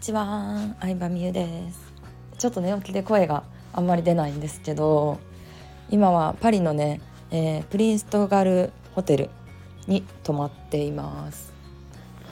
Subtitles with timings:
[0.00, 1.92] ちは、相葉美優です。
[2.38, 3.42] ちょっと寝起きで声が
[3.74, 5.20] あんまり出ないんですけど
[5.90, 9.28] 今はパリのね、えー、プリンストガルホテル
[9.86, 11.52] に泊まっています。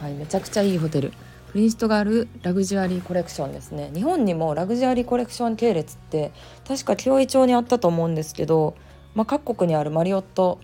[0.01, 1.13] はい、めちゃくちゃいいホテル。
[1.53, 3.91] プリンストガルラグジュアリーコレクションですね。
[3.95, 6.33] 日本にもラグジュアリーコレクション系列って
[6.67, 8.77] 確か京井町にあったと思うんですけど、
[9.15, 10.59] まあ、各国にあるマリオット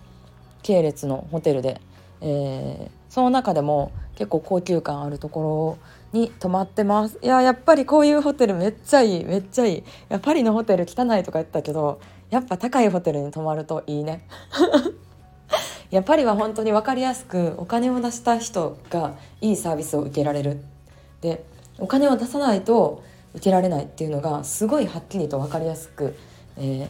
[0.62, 1.82] 系列のホテルで、
[2.26, 5.76] えー、その中でも結構高級感あるとこ
[6.12, 7.18] ろに泊まってます。
[7.22, 9.24] いややっぱりこういうホテルめっちゃいい。
[9.24, 9.78] めっちゃいい。
[9.78, 14.26] いやパリのホテル汚いとか言ったけどやっぱ高いホテルに泊まるといいね。
[15.92, 20.64] い やパリは本当に分かりやすくお金を出した人がいいサービスを受けられる。
[21.20, 21.44] で
[21.78, 23.02] お金を出さないと
[23.34, 26.16] 受けられないっていうのがすごいはっきりと分かりやすく、
[26.56, 26.88] えー、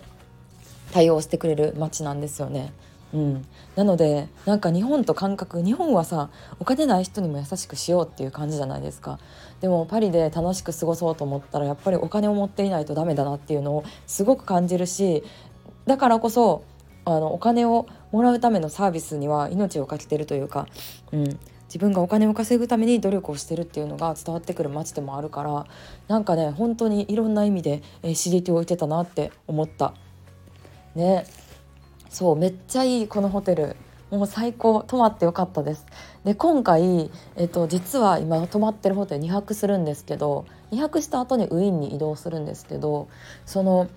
[0.93, 2.73] 対応してくれる街なんですよね。
[3.15, 3.47] うん、
[3.77, 9.21] なのでなんか日本と感覚日本はさお金ない人にも優しくしようっていう感じじゃないですか。
[9.61, 15.23] でもパリで楽しく過ごそうと思ったらやっぱりお金を持っていないとダメだなっていうのをすごく感じるし
[15.87, 16.65] だからこそ
[17.05, 20.67] あのお金をもらうためのサービスには命を懸けてるというか、
[21.13, 25.67] うん、自分がお金を稼ぐために努力をしてるっていうのが伝わってくる街でもあるから
[26.09, 29.95] なんかね本当にいろんな意味で、えー、刺激を受けたなって思った。
[30.95, 31.27] ね。
[32.15, 33.75] そうめっちゃいいこのホテル。
[34.13, 34.85] もう最高。
[34.87, 35.85] 泊まってよかったです。
[36.25, 43.09] で今回、えっと、実は今泊まってるホテル2泊するんですけど2泊した後にウィーンに移動するんですけど
[43.47, 43.89] その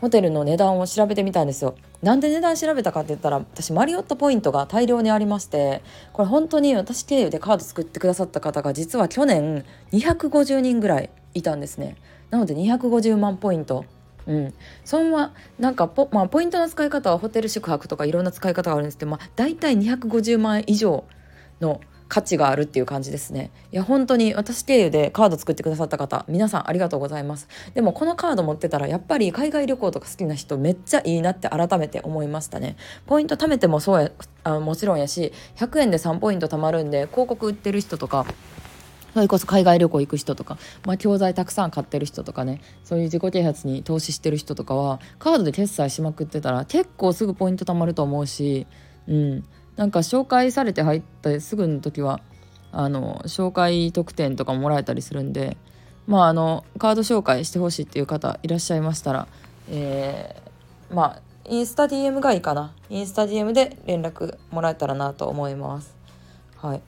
[0.00, 1.76] ホテルの値段を調べてみたんですよ。
[2.02, 5.82] なんで値段調べたかって言ったら私マリオットポイントが大量にありまして
[6.12, 11.94] これ本当に私経由でカード作ってくださった方が実は去年250人ぐらいいたんですね。
[12.30, 13.84] なので250万ポイント
[14.26, 21.04] うん、そんななんかポ,、まあ、ポイントの使い方はホテル宿泊とかいろんな使い方があるんですけど、まあ、大体250万円以上
[21.60, 21.80] の
[22.12, 23.50] 価値があるっていう感じですね。
[23.72, 27.48] いや本当に私経由でカード作ってくださった方皆さんありがとうございます。
[27.72, 32.76] でもこのカード持ってたらやっぱり海外旅行とか好きな人めっちゃいいなって改めて思いましたね。
[33.06, 34.12] ポイント貯めてもそうや
[34.44, 38.26] あもちろんやし100円で3ポイント貯まるんで広告売ってる人とか
[39.14, 48.66] それこそ海外旅行行く人とか、まあ、教材たくさん買ってる人とかねそういう自己啓発に投資してる人とかはカードで決済しまくってたら結構すぐポイント貯まると思うし、
[49.06, 49.44] うん、
[49.76, 52.20] なんか紹介されて入ったすぐの時は
[52.72, 55.56] あの紹介特典とかもらえたりするんで
[56.06, 59.28] まああのカード紹介してほしいっていう方いらっしゃいましたら、
[59.68, 62.72] えー、まあインスタ DM がいいかな。
[62.88, 65.94] インスタ DM で連絡もらえたらなと思います。
[66.56, 66.82] はい。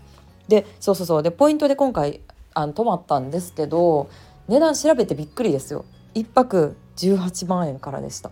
[0.48, 1.22] でそうそうそう。
[1.22, 2.20] でポイントで今回
[2.54, 4.08] あの泊まったんですけど
[4.48, 5.84] 値段調べてびっくりですよ。
[6.14, 8.30] 1泊18万円からでした。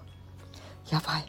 [0.90, 1.24] やばい。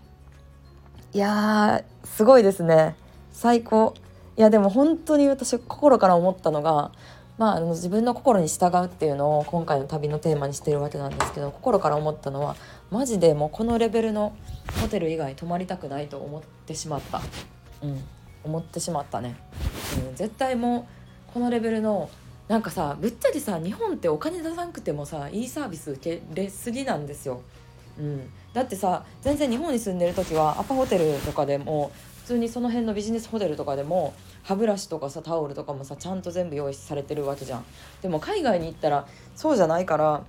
[1.14, 2.96] いやすごいですね。
[3.32, 3.94] 最高。
[4.36, 6.92] いやでも本当に私心から思ったのが
[7.38, 12.56] まあ、あの自分の心に従うっていうのを今回の旅のテーマにしてるわけなんですけど心から思ったのは
[12.92, 14.36] マジでもうこのレベルの
[14.82, 17.22] ホテル以外泊まりたくないと思ってしまった、
[17.82, 18.04] うん、
[18.44, 19.36] 思ってしまったね、
[20.12, 20.88] ん、絶対も
[21.30, 22.09] うこのレベルの
[22.47, 27.41] なんかさぶっちゃけさ日本ってお金出さなくてもさいいサービス受けれすぎなんですよ、
[27.97, 31.92] うん、だってさ全然日本に住んでる時はアパホテルとかでも
[32.24, 34.13] 普通にその辺のビジネスホテルとかでも
[34.44, 37.66] 歯ブラシとかさタオルとかもさちゃんと全部用意されてるわけじゃん。
[38.02, 40.24] でも海外に行ったらそうじゃないから、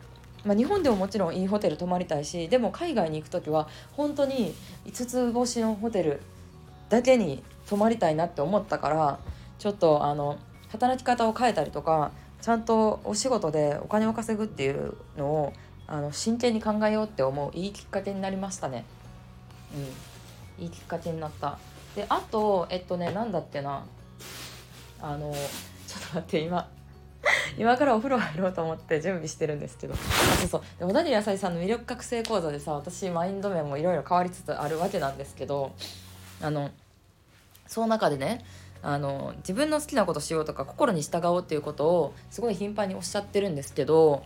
[0.45, 4.55] まあ、日本でももちろんいいホテル泊まりたいしでも海外に行く時は本当に
[4.87, 6.21] 5つ星のホテル
[6.89, 9.19] だけに泊まりたいなって思ったから
[9.59, 10.39] ちょっとあの
[10.69, 12.11] 働き方を変えたりとか
[12.41, 15.53] ちゃんとお仕事でお金を稼ぐっていうのを
[15.87, 18.85] あの真剣に考えようって思ういいきっかけになりましたね。
[20.59, 20.65] うん。
[20.65, 21.59] いいきっかけになった。
[21.95, 23.85] であとえっとねなんだっけな。
[25.01, 26.69] あのちょっと待って今
[27.59, 29.95] 今からお風呂入ろうと思って準備してるんですけど。
[29.95, 30.63] あそうそう。
[30.79, 35.73] で小田切あさりさんの魅力覚醒講座でさ私マインド面もいろいろ変わりつつあるわけなんですけど
[36.43, 36.71] あの
[37.67, 38.45] その中でね
[38.85, 44.23] あの自分の好きなことしようとか心に従おうっていうことをすごい頻繁におっしゃってるんですけど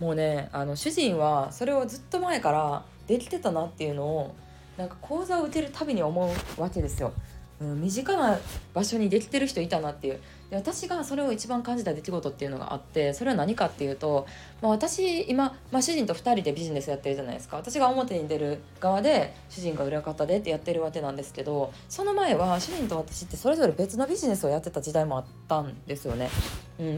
[0.00, 4.34] もうねあの主人はそれをずっと前からできてたなっていうのを
[4.76, 7.12] なんか講座を受けるたびに思うわけですよ。
[7.60, 8.38] うん、身近な
[8.72, 10.20] 場所にできてる人いたなっていう
[10.50, 14.26] で私がそれを一番感じた出来事っていうのがあってそれは何かっていうと、
[14.60, 26.28] まあ、私今、まあ、主人と2人でビジネスやってるじゃないですか私が表に出る側で主人が裏方でってやってるわけなんですけどその前は主人と私ってそれぞれ別のビジネスをやってた時代もあったんですよね。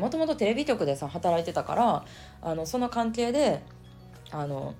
[0.01, 2.05] もともとテレビ局でさ働いてたから
[2.41, 3.63] あのその関係で
[4.31, 4.75] あの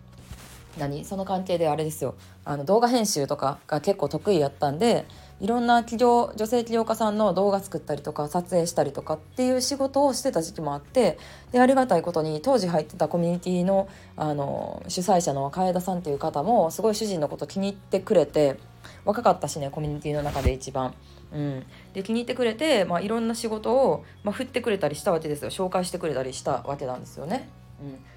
[0.79, 1.05] 何？
[1.05, 2.15] その関係であれですよ
[2.45, 5.07] あの動画編集とかが結構得意やったんで
[5.41, 11.19] いろんな企業女性起業家さんの動画作ったりとか撮影したりとかっていう仕事をしてた時期もあって
[11.51, 18.59] でありがたいことに当時入ってたコミュニティのあの主催者の楓さんっていう方もすごい主人のこと気に入ってくれて
[19.05, 20.95] 若かったしねコミュニティの中で一番。
[21.33, 21.65] うん、
[21.95, 27.49] で気に入ってくれて、まあ、いろんな仕事を、まあ、振ってくれたりしたわけですよ紹介してくれたりしたわけなんですよね。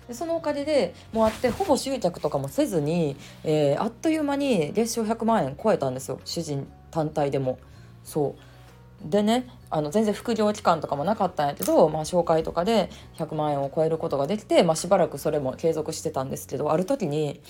[0.07, 6.19] でそのおかげでもうあってほぼ集客とかもせずに、えー、あっという間に月賞100万円超えたんですよ。
[6.25, 7.59] 主人単体でも。
[8.03, 9.09] そう。
[9.09, 17.41] でねあの全然副業期間とかもなかったんやけど、まあ、紹介とかで100万円を超えることができて、まあ、しばらくそれも継続してたんですけどある時に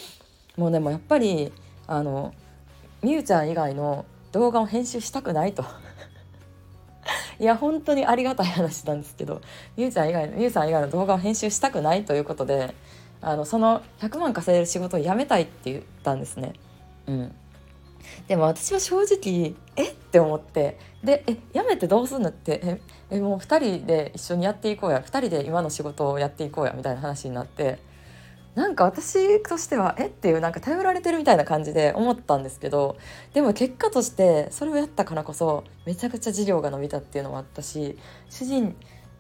[0.57, 1.53] もうでもやっぱり
[1.88, 2.33] あの
[3.03, 5.63] みゆちゃん以外の動画を編集したくないと。
[7.39, 9.41] いや本当にありがたい話なんですけど
[9.77, 12.73] みゆちゃん以外のみゆさん以外の動画を編集したくないということで
[13.21, 16.53] あのその100万稼げる仕事を辞めたいって言ったんですね。
[17.07, 17.35] うん、
[18.27, 19.89] でも私は正直え？
[19.89, 27.79] って思ってでえ辞めてどうすんのってええもう2人で一緒にやっていこうや2人で今の仕事をやっていこうやみたいな話になって
[28.56, 30.07] なんか私としてはえ？
[30.07, 32.98] っていうなんか頼られてるみたいな感じで思ったんですけど
[33.34, 37.98] でも結果としてそれをやったからこそめちゃくちゃ事業が伸びたっていうのもあったし
[38.30, 38.75] 主人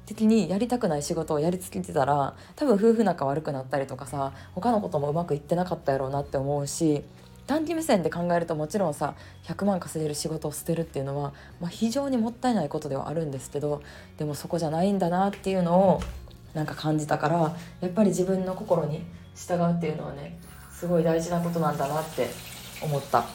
[0.05, 7.03] 的にやりたくない仕事をやりつけてたら多分夫婦仲悪くなったりとかさ他のこともうまくいってなかったやろうなって思うし
[7.45, 13.81] 短期目線で考えるともちろんさ100万稼げる仕事を捨てるっていうのは、まあ、非常にもったいないことではあるんですけど
[14.17, 16.01] でもそこじゃないんだなっていうのを
[16.53, 19.03] なんか感じたからやっぱり自分の心に
[19.35, 20.37] 従うっていうのはね
[20.71, 22.29] すごい大事なことなんだなって
[22.81, 23.25] 思った。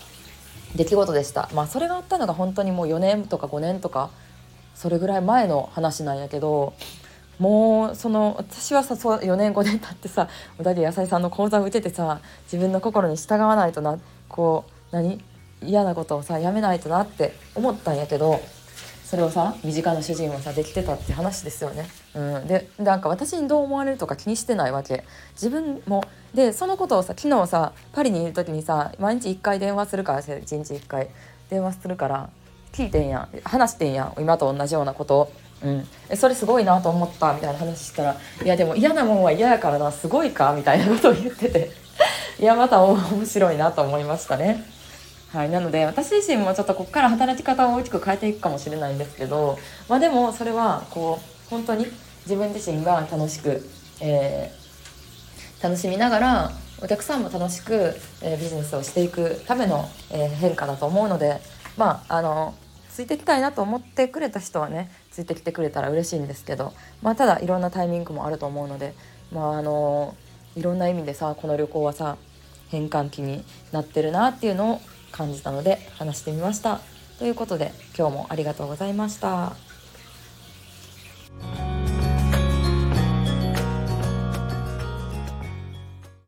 [0.77, 1.51] 出来事でした。
[1.53, 4.11] まあそれがあったのが本当にもう4年とか5年とか
[4.75, 6.75] それぐらい前の話なんやけど
[7.39, 13.99] もうその私はさそう4年5年経ってさ小田切野菜さんの講座を受けてさ自分の心に従わないとな
[14.29, 15.23] こう何？
[15.63, 18.41] 嫌なことをさやめないとなって思ったんやけど
[19.11, 21.89] それをさ身近な主人はさできてたって話ですよね。
[22.15, 25.03] うん、でなんか私にどう思われるとか気にしてないわけ
[25.33, 31.09] 自分もでそのことをさ昨日さパリにいる時にさ毎日1回電話するから1日1回
[31.51, 32.31] 電話するから
[32.73, 35.33] 聞いてんや話してんや今と同じようなことを。
[35.65, 41.71] うん、えそれすごいなと思ったみたいな話したら「いやでも嫌なもんは嫌やからなすごいか?」みたいなことを言ってて
[42.41, 44.65] いやまた面白いなと思いましたね。
[45.33, 51.87] はい、なので私自身もちょっとここから働き方を大きく変えていくかもしれないんですけど、まあ、でもそれはこう本当に
[52.25, 53.65] 自分自身が楽しく、
[54.01, 56.51] えー、楽しみながら
[56.83, 61.41] お客さんも楽しく、えー、ビジネスをしていくための、えー、変化だと思うので
[61.77, 62.55] まああの
[62.89, 66.73] ついてきたいなと思ってくれた人はねついてきてくれたら嬉しいんですけど、
[67.03, 68.95] まあ、ただいろんなタイミングもあると思うので、
[69.33, 70.17] まあ、あの
[70.57, 72.17] いろんな意味でさこの旅行はさ
[72.69, 74.81] 変換期になってるなっていうのを
[75.13, 76.81] 感じたので話してみました。
[77.19, 79.70] ということで今日もありがとうございました。